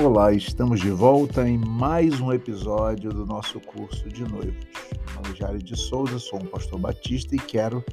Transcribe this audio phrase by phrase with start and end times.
[0.00, 4.64] Olá, estamos de volta em mais um episódio do nosso curso de noivos.
[4.92, 7.84] Meu nome é Jário de Souza, sou um pastor batista e quero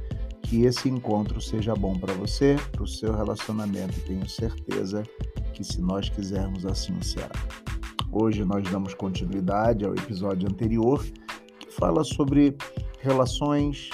[0.44, 4.00] que esse encontro seja bom para você, para o seu relacionamento.
[4.02, 5.02] Tenho certeza
[5.52, 7.32] que se nós quisermos assim será.
[8.12, 11.04] Hoje nós damos continuidade ao episódio anterior
[11.58, 12.56] que fala sobre
[13.00, 13.90] relações,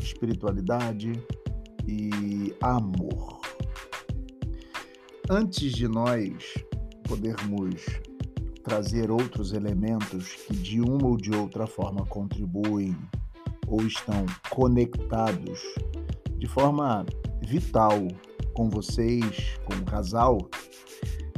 [0.00, 1.12] espiritualidade
[1.86, 3.40] e amor.
[5.30, 6.56] Antes de nós
[7.12, 7.84] podermos
[8.64, 12.96] trazer outros elementos que de uma ou de outra forma contribuem
[13.66, 15.60] ou estão conectados
[16.38, 17.04] de forma
[17.46, 18.08] vital
[18.54, 20.38] com vocês, como casal,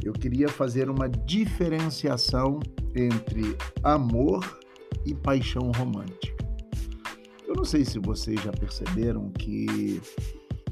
[0.01, 2.61] eu queria fazer uma diferenciação
[2.95, 4.61] entre amor
[5.05, 6.45] e paixão romântica.
[7.45, 10.01] Eu não sei se vocês já perceberam que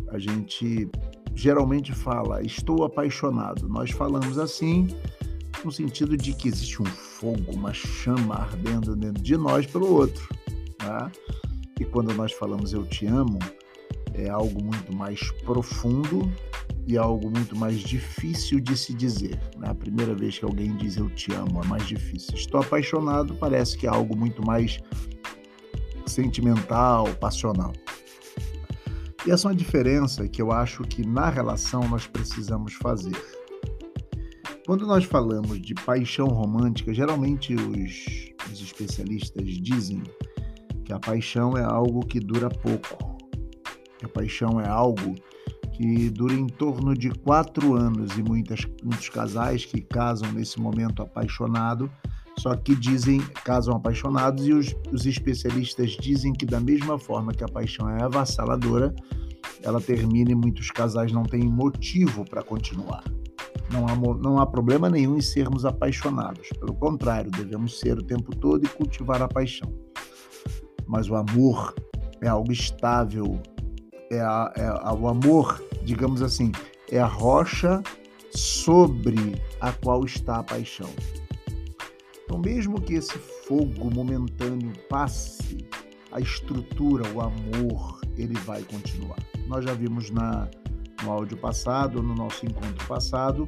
[0.08, 0.90] a gente
[1.36, 3.68] geralmente fala estou apaixonado.
[3.68, 4.88] Nós falamos assim
[5.64, 10.28] no sentido de que existe um fogo, uma chama ardendo dentro de nós pelo outro.
[10.78, 11.12] Tá?
[11.80, 13.40] E quando nós falamos eu te amo,
[14.14, 16.32] é algo muito mais profundo
[16.86, 19.40] e algo muito mais difícil de se dizer.
[19.58, 19.70] Né?
[19.70, 22.36] A primeira vez que alguém diz eu te amo é mais difícil.
[22.36, 24.80] Estou apaixonado parece que é algo muito mais
[26.06, 27.74] sentimental, passional.
[29.26, 33.16] E essa é uma diferença que eu acho que na relação nós precisamos fazer.
[34.66, 40.04] Quando nós falamos de paixão romântica, geralmente os, os especialistas dizem
[40.84, 43.18] que a paixão é algo que dura pouco.
[43.98, 45.16] Que a paixão é algo
[45.72, 51.02] que dura em torno de quatro anos e muitas, muitos casais que casam nesse momento
[51.02, 51.90] apaixonado
[52.38, 57.44] só que dizem, casam apaixonados, e os, os especialistas dizem que, da mesma forma que
[57.44, 58.94] a paixão é avassaladora,
[59.62, 63.04] ela termina e muitos casais não têm motivo para continuar.
[63.72, 66.50] Não há, não há problema nenhum em sermos apaixonados.
[66.60, 69.74] Pelo contrário, devemos ser o tempo todo e cultivar a paixão.
[70.86, 71.74] Mas o amor
[72.22, 73.40] é algo estável.
[74.12, 76.52] É, a, é o amor, digamos assim,
[76.92, 77.82] é a rocha
[78.32, 80.90] sobre a qual está a paixão.
[82.34, 83.16] Então, mesmo que esse
[83.48, 85.68] fogo momentâneo passe,
[86.12, 89.20] a estrutura, o amor, ele vai continuar.
[89.48, 90.50] Nós já vimos na,
[91.04, 93.46] no áudio passado, no nosso encontro passado,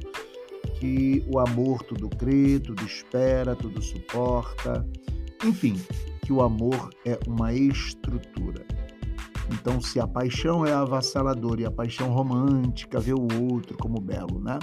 [0.78, 4.88] que o amor tudo crê, tudo espera, tudo suporta.
[5.44, 5.80] Enfim,
[6.22, 8.64] que o amor é uma estrutura.
[9.52, 14.38] Então, se a paixão é avassaladora e a paixão romântica vê o outro como belo,
[14.38, 14.60] né?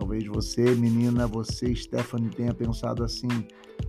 [0.00, 3.28] Talvez você, menina, você, Stephanie, tenha pensado assim: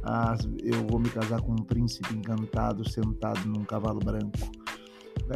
[0.04, 4.38] ah, eu vou me casar com um príncipe encantado sentado num cavalo branco.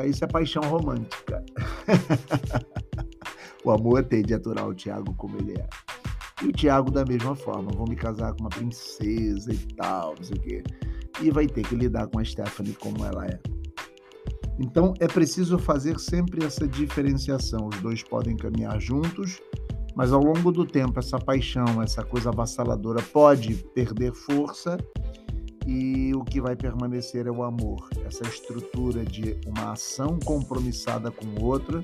[0.06, 1.41] Isso é paixão romântica.
[3.63, 5.69] o amor tende a aturar o Tiago como ele é.
[6.44, 10.24] E o Tiago, da mesma forma, vou me casar com uma princesa e tal, não
[10.25, 10.63] sei o quê.
[11.22, 13.40] E vai ter que lidar com a Stephanie como ela é.
[14.59, 17.69] Então é preciso fazer sempre essa diferenciação.
[17.69, 19.40] Os dois podem caminhar juntos,
[19.95, 24.78] mas ao longo do tempo, essa paixão, essa coisa avassaladora pode perder força
[25.66, 31.41] e o que vai permanecer é o amor, essa estrutura de uma ação compromissada com
[31.41, 31.81] outra,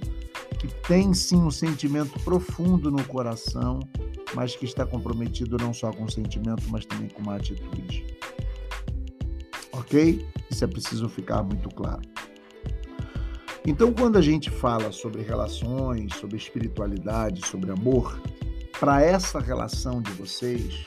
[0.59, 3.79] que tem sim um sentimento profundo no coração,
[4.35, 8.05] mas que está comprometido não só com o sentimento, mas também com uma atitude.
[9.72, 10.23] Ok?
[10.49, 12.01] Isso é preciso ficar muito claro.
[13.66, 18.19] Então, quando a gente fala sobre relações, sobre espiritualidade, sobre amor,
[18.79, 20.83] para essa relação de vocês,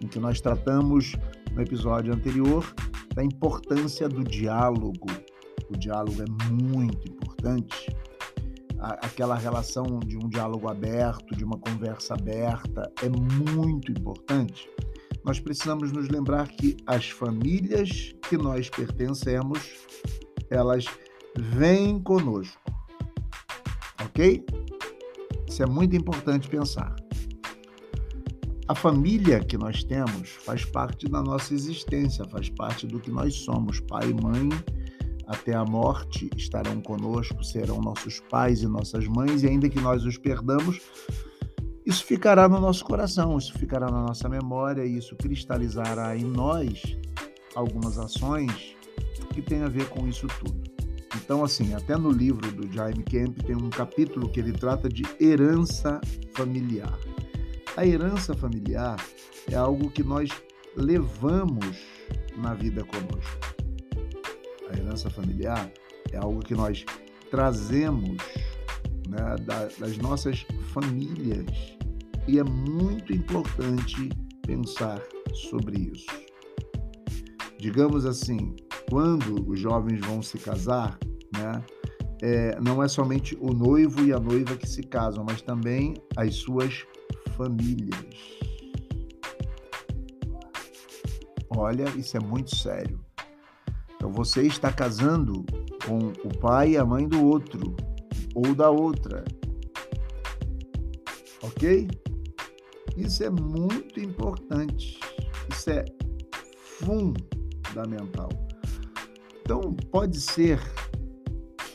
[0.00, 1.16] em que nós tratamos
[1.52, 2.64] no episódio anterior
[3.12, 5.08] da importância do diálogo,
[5.68, 7.88] o diálogo é muito importante.
[8.78, 14.70] Aquela relação de um diálogo aberto, de uma conversa aberta, é muito importante.
[15.24, 19.58] Nós precisamos nos lembrar que as famílias que nós pertencemos,
[20.48, 20.86] elas
[21.38, 22.60] vem conosco.
[24.04, 24.44] Ok?
[25.48, 26.94] Isso é muito importante pensar.
[28.68, 33.34] A família que nós temos faz parte da nossa existência, faz parte do que nós
[33.34, 33.78] somos.
[33.78, 34.48] Pai e mãe,
[35.26, 40.04] até a morte, estarão conosco, serão nossos pais e nossas mães, e ainda que nós
[40.04, 40.80] os perdamos,
[41.84, 46.82] isso ficará no nosso coração, isso ficará na nossa memória, e isso cristalizará em nós
[47.54, 48.74] algumas ações
[49.32, 50.65] que têm a ver com isso tudo.
[51.26, 55.02] Então, assim, até no livro do Jaime Kemp tem um capítulo que ele trata de
[55.18, 56.00] herança
[56.36, 56.96] familiar.
[57.76, 59.04] A herança familiar
[59.50, 60.30] é algo que nós
[60.76, 61.78] levamos
[62.36, 63.40] na vida conosco.
[64.70, 65.68] A herança familiar
[66.12, 66.84] é algo que nós
[67.28, 68.22] trazemos
[69.08, 69.34] né,
[69.80, 71.46] das nossas famílias
[72.28, 74.10] E é muito importante
[74.46, 75.02] pensar
[75.34, 76.06] sobre isso.
[77.58, 78.54] Digamos assim,
[78.88, 80.96] quando os jovens vão se casar,
[81.38, 81.64] né,
[82.22, 86.34] é, não é somente o noivo e a noiva que se casam, mas também as
[86.36, 86.84] suas
[87.36, 87.96] famílias.
[91.50, 93.00] Olha, isso é muito sério.
[93.94, 95.44] Então você está casando
[95.86, 97.74] com o pai e a mãe do outro
[98.34, 99.24] ou da outra.
[101.42, 101.88] Ok?
[102.96, 104.98] Isso é muito importante.
[105.50, 105.84] Isso é
[106.80, 108.28] fundamental.
[109.40, 110.60] Então, pode ser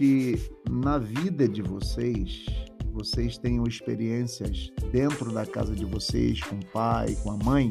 [0.02, 2.48] que na vida de vocês,
[2.92, 7.70] vocês tenham experiências dentro da casa de vocês, com o pai, com a mãe,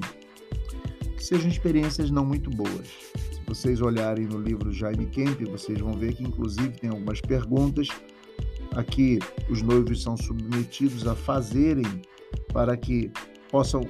[1.17, 2.87] que sejam experiências não muito boas.
[3.33, 7.89] Se vocês olharem no livro Jaime Kemp, vocês vão ver que, inclusive, tem algumas perguntas
[8.77, 9.19] aqui
[9.49, 12.01] os noivos são submetidos a fazerem
[12.53, 13.11] para que
[13.51, 13.81] possam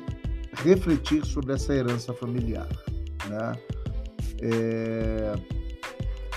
[0.65, 2.71] refletir sobre essa herança familiar.
[3.29, 3.53] Né?
[4.41, 5.35] É...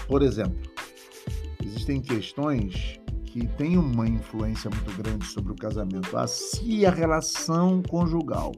[0.05, 0.72] Por exemplo,
[1.83, 6.15] existem questões que têm uma influência muito grande sobre o casamento.
[6.15, 8.53] Ah, se a relação conjugal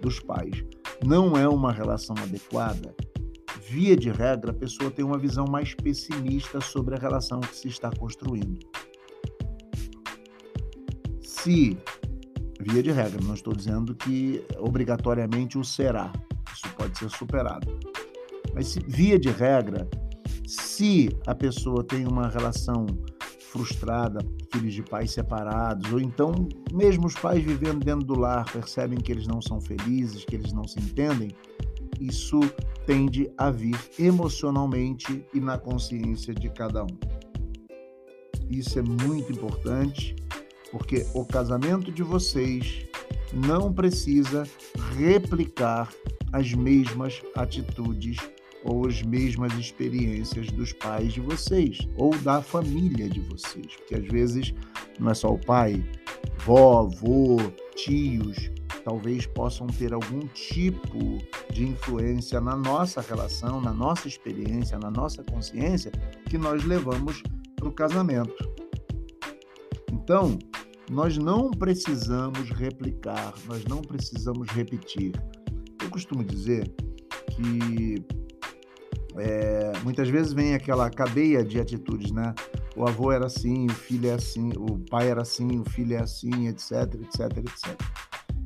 [0.00, 0.64] dos pais
[1.04, 2.94] não é uma relação adequada,
[3.68, 7.68] via de regra, a pessoa tem uma visão mais pessimista sobre a relação que se
[7.68, 8.58] está construindo.
[11.20, 11.76] Se,
[12.60, 16.12] via de regra, não estou dizendo que obrigatoriamente o será,
[16.52, 17.66] isso pode ser superado.
[18.54, 19.88] Mas, se, via de regra,
[20.50, 22.84] se a pessoa tem uma relação
[23.52, 24.18] frustrada,
[24.52, 29.12] filhos de pais separados, ou então mesmo os pais vivendo dentro do lar percebem que
[29.12, 31.30] eles não são felizes, que eles não se entendem,
[32.00, 32.40] isso
[32.84, 36.98] tende a vir emocionalmente e na consciência de cada um.
[38.48, 40.16] Isso é muito importante,
[40.72, 42.86] porque o casamento de vocês
[43.32, 44.42] não precisa
[44.96, 45.92] replicar
[46.32, 48.18] as mesmas atitudes
[48.64, 54.06] ou as mesmas experiências dos pais de vocês ou da família de vocês, porque às
[54.06, 54.54] vezes
[54.98, 55.82] não é só o pai,
[56.44, 57.38] vó, avô,
[57.74, 58.50] tios,
[58.84, 61.18] talvez possam ter algum tipo
[61.52, 65.90] de influência na nossa relação, na nossa experiência, na nossa consciência
[66.28, 67.22] que nós levamos
[67.56, 68.50] para o casamento.
[69.92, 70.38] Então,
[70.90, 75.12] nós não precisamos replicar, nós não precisamos repetir.
[75.82, 76.68] Eu costumo dizer
[77.30, 78.04] que
[79.16, 82.34] é, muitas vezes vem aquela cadeia de atitudes, né?
[82.76, 86.00] O avô era assim, o filho é assim, o pai era assim, o filho é
[86.00, 87.80] assim, etc, etc, etc.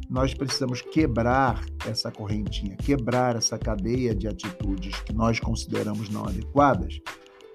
[0.08, 7.00] Nós precisamos quebrar essa correntinha, quebrar essa cadeia de atitudes que nós consideramos não adequadas,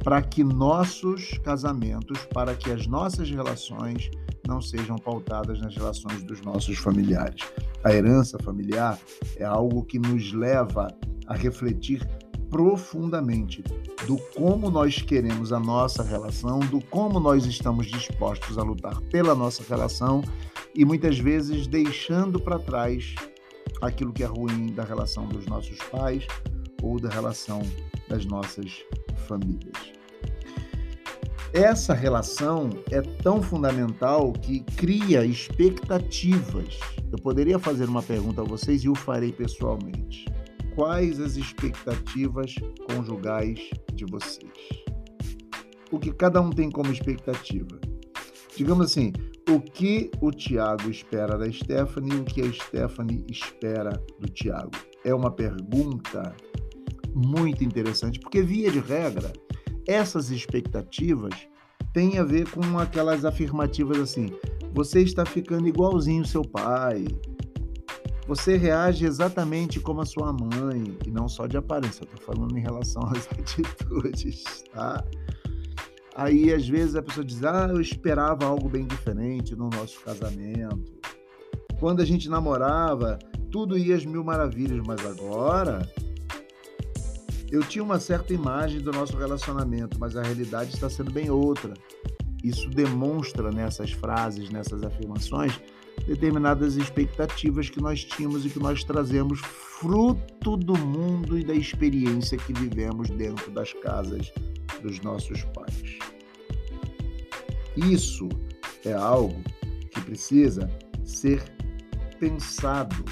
[0.03, 4.09] para que nossos casamentos, para que as nossas relações
[4.47, 7.44] não sejam pautadas nas relações dos nossos familiares.
[7.83, 8.97] A herança familiar
[9.38, 10.88] é algo que nos leva
[11.27, 12.07] a refletir
[12.50, 13.63] profundamente
[14.06, 19.36] do como nós queremos a nossa relação, do como nós estamos dispostos a lutar pela
[19.36, 20.24] nossa relação
[20.74, 23.16] e muitas vezes deixando para trás
[23.81, 26.25] aquilo que é ruim da relação dos nossos pais
[26.81, 27.62] ou da relação
[28.07, 28.84] das nossas
[29.28, 29.94] famílias.
[31.54, 36.80] Essa relação é tão fundamental que cria expectativas.
[37.12, 40.26] Eu poderia fazer uma pergunta a vocês e o farei pessoalmente
[40.76, 42.56] quais as expectativas
[42.92, 44.52] conjugais de vocês.
[45.92, 47.80] O que cada um tem como expectativa.
[48.56, 49.11] Digamos assim,
[49.49, 54.71] o que o Tiago espera da Stephanie e o que a Stephanie espera do Tiago.
[55.04, 56.35] É uma pergunta
[57.16, 59.33] muito interessante, porque, via de regra,
[59.88, 61.33] essas expectativas
[61.94, 64.30] têm a ver com aquelas afirmativas assim:
[64.73, 67.06] você está ficando igualzinho seu pai,
[68.30, 72.56] você reage exatamente como a sua mãe, e não só de aparência, eu tô falando
[72.56, 75.04] em relação às atitudes, tá?
[76.16, 80.94] Aí, às vezes, a pessoa diz: Ah, eu esperava algo bem diferente no nosso casamento.
[81.80, 83.18] Quando a gente namorava,
[83.50, 85.92] tudo ia às mil maravilhas, mas agora
[87.50, 91.74] eu tinha uma certa imagem do nosso relacionamento, mas a realidade está sendo bem outra.
[92.44, 95.59] Isso demonstra nessas frases, nessas afirmações,
[96.06, 102.37] determinadas expectativas que nós tínhamos e que nós trazemos fruto do mundo e da experiência
[102.37, 104.31] que vivemos dentro das casas
[104.81, 105.99] dos nossos pais.
[107.77, 108.27] Isso
[108.85, 109.41] é algo
[109.91, 110.69] que precisa
[111.03, 111.44] ser
[112.19, 113.03] pensado.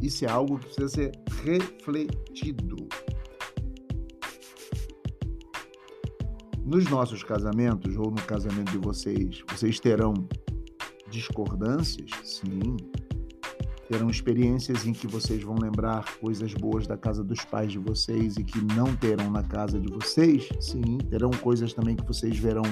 [0.00, 2.76] Isso é algo que precisa ser refletido.
[6.64, 10.14] Nos nossos casamentos, ou no casamento de vocês, vocês terão
[11.16, 12.10] discordâncias?
[12.22, 12.76] Sim.
[13.88, 18.36] Terão experiências em que vocês vão lembrar coisas boas da casa dos pais de vocês
[18.36, 20.48] e que não terão na casa de vocês?
[20.60, 20.98] Sim.
[21.08, 22.64] Terão coisas também que vocês verão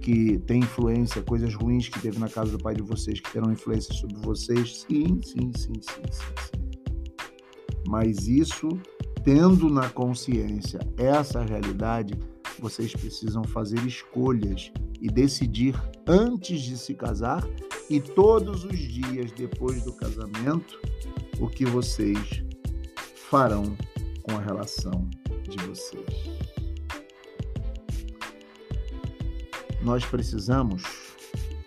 [0.00, 3.50] que tem influência, coisas ruins que teve na casa do pai de vocês que terão
[3.50, 4.80] influência sobre vocês?
[4.80, 6.02] Sim, sim, sim, sim, sim.
[6.10, 6.62] sim.
[7.88, 8.68] Mas isso,
[9.24, 12.14] tendo na consciência essa realidade,
[12.58, 14.70] vocês precisam fazer escolhas
[15.02, 15.74] e decidir
[16.06, 17.44] antes de se casar
[17.90, 20.80] e todos os dias depois do casamento
[21.40, 22.42] o que vocês
[23.28, 23.76] farão
[24.22, 25.10] com a relação
[25.42, 26.06] de vocês.
[29.82, 30.84] Nós precisamos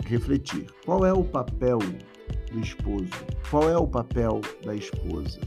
[0.05, 1.79] refletir qual é o papel
[2.53, 3.09] do esposo,
[3.49, 5.41] qual é o papel da esposa.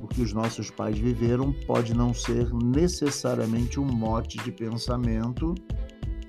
[0.00, 5.54] O que os nossos pais viveram pode não ser necessariamente um mote de pensamento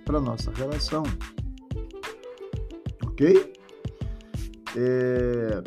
[0.04, 1.04] para nossa relação.
[3.04, 3.54] Ok?
[4.76, 5.64] É,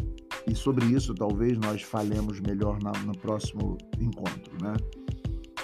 [0.48, 4.74] e sobre isso talvez nós falemos melhor na, no próximo encontro, né?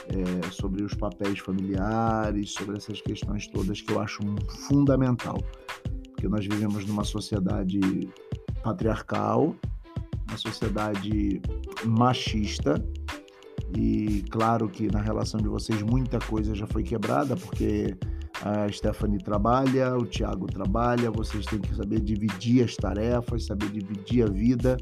[0.08, 4.20] É, sobre os papéis familiares, sobre essas questões todas que eu acho
[4.68, 5.38] fundamental,
[6.10, 7.80] porque nós vivemos numa sociedade
[8.62, 9.54] patriarcal,
[10.28, 11.40] uma sociedade
[11.86, 12.74] machista,
[13.76, 17.96] e claro que na relação de vocês muita coisa já foi quebrada, porque
[18.42, 24.24] a Stephanie trabalha, o Tiago trabalha, vocês têm que saber dividir as tarefas, saber dividir
[24.24, 24.76] a vida,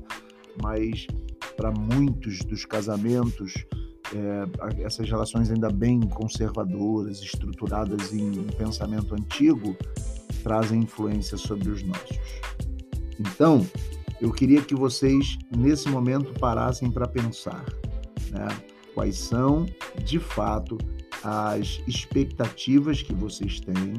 [0.63, 1.07] mas
[1.57, 3.53] para muitos dos casamentos,
[4.15, 9.77] é, essas relações ainda bem conservadoras, estruturadas em pensamento antigo,
[10.43, 12.19] trazem influência sobre os nossos.
[13.19, 13.67] Então,
[14.23, 17.65] eu queria que vocês, nesse momento, parassem para pensar
[18.31, 18.49] né,
[18.95, 19.67] quais são,
[20.03, 20.79] de fato,
[21.23, 23.95] as expectativas que vocês têm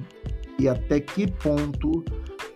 [0.60, 2.04] e até que ponto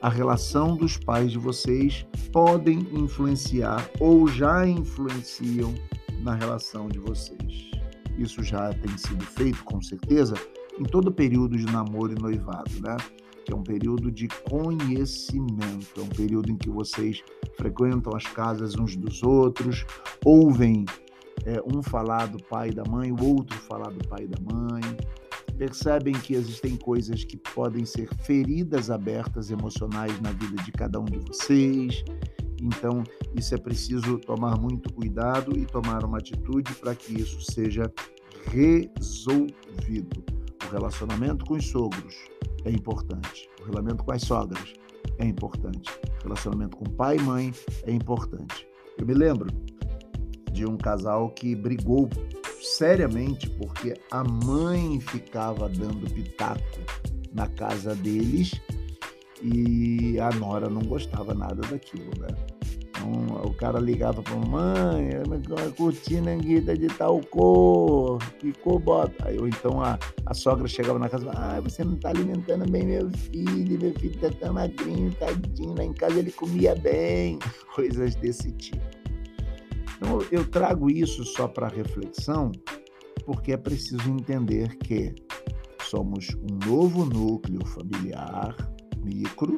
[0.02, 5.74] a relação dos pais de vocês podem influenciar ou já influenciam
[6.22, 7.72] na relação de vocês.
[8.18, 10.36] Isso já tem sido feito, com certeza,
[10.80, 12.96] em todo período de namoro e noivado, né?
[13.44, 17.24] Que é um período de conhecimento, é um período em que vocês
[17.58, 19.86] frequentam as casas uns dos outros,
[20.24, 20.86] ouvem
[21.46, 24.40] é, um falar do pai e da mãe, o outro falar do pai e da
[24.42, 24.82] mãe.
[25.58, 31.06] Percebem que existem coisas que podem ser feridas abertas emocionais na vida de cada um
[31.06, 32.04] de vocês.
[32.62, 33.04] Então,
[33.36, 37.92] isso é preciso tomar muito cuidado e tomar uma atitude para que isso seja
[38.48, 40.24] resolvido.
[40.68, 42.16] O relacionamento com os sogros
[42.66, 43.50] é importante.
[43.62, 44.74] O relacionamento com as sogras
[45.20, 45.92] é importante.
[46.20, 48.68] O relacionamento com pai e mãe é importante.
[48.98, 49.48] Eu me lembro
[50.56, 52.10] de um casal que brigou
[52.62, 56.80] seriamente porque a mãe ficava dando pitaco
[57.34, 58.54] na casa deles
[59.44, 62.30] e a nora não gostava nada daquilo, né?
[62.90, 66.32] Então o cara ligava para mãe, a cortina
[66.66, 68.18] tá de tal cor,
[68.64, 69.28] cor bota?
[69.28, 72.86] Aí, ou então a, a sogra chegava na casa, ah, você não está alimentando bem
[72.86, 77.38] meu filho, meu filho tá tão magrinho, tadinho, lá em casa ele comia bem,
[77.76, 79.05] coisas desse tipo.
[79.98, 82.52] Então, eu trago isso só para reflexão,
[83.26, 85.14] porque é preciso entender que
[85.84, 88.56] somos um novo núcleo familiar,
[89.04, 89.58] micro,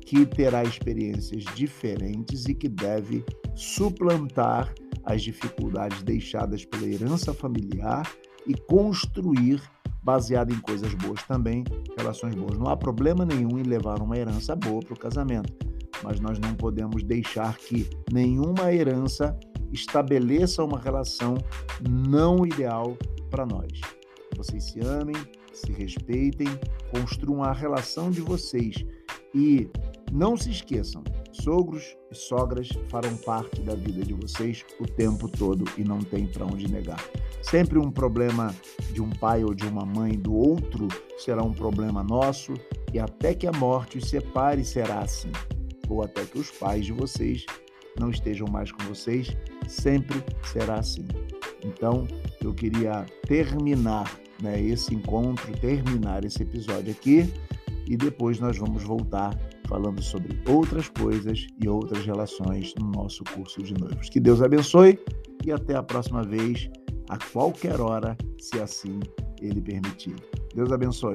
[0.00, 8.10] que terá experiências diferentes e que deve suplantar as dificuldades deixadas pela herança familiar
[8.46, 9.62] e construir,
[10.02, 11.64] baseado em coisas boas também,
[11.96, 12.58] relações boas.
[12.58, 15.73] Não há problema nenhum em levar uma herança boa para o casamento
[16.04, 19.36] mas nós não podemos deixar que nenhuma herança
[19.72, 21.38] estabeleça uma relação
[21.88, 22.96] não ideal
[23.30, 23.80] para nós.
[24.36, 25.16] Vocês se amem,
[25.52, 26.48] se respeitem,
[26.90, 28.84] construam a relação de vocês
[29.34, 29.68] e
[30.12, 35.64] não se esqueçam, sogros e sogras farão parte da vida de vocês o tempo todo
[35.78, 37.02] e não tem para onde negar.
[37.42, 38.54] Sempre um problema
[38.92, 42.52] de um pai ou de uma mãe do outro será um problema nosso
[42.92, 45.32] e até que a morte os separe será assim
[45.88, 47.44] ou até que os pais de vocês
[47.98, 49.36] não estejam mais com vocês,
[49.68, 51.06] sempre será assim.
[51.64, 52.06] Então,
[52.42, 54.10] eu queria terminar
[54.42, 57.32] né, esse encontro, terminar esse episódio aqui
[57.86, 59.38] e depois nós vamos voltar
[59.68, 64.08] falando sobre outras coisas e outras relações no nosso curso de noivos.
[64.08, 64.98] Que Deus abençoe
[65.44, 66.68] e até a próxima vez,
[67.08, 69.00] a qualquer hora, se assim
[69.40, 70.16] Ele permitir.
[70.54, 71.14] Deus abençoe.